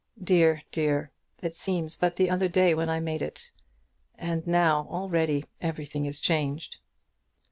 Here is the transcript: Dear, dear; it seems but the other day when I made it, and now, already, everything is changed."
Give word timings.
Dear, 0.19 0.63
dear; 0.71 1.11
it 1.43 1.53
seems 1.53 1.95
but 1.95 2.15
the 2.15 2.27
other 2.31 2.47
day 2.47 2.73
when 2.73 2.89
I 2.89 2.99
made 2.99 3.21
it, 3.21 3.51
and 4.15 4.47
now, 4.47 4.87
already, 4.89 5.45
everything 5.61 6.07
is 6.07 6.19
changed." 6.19 6.77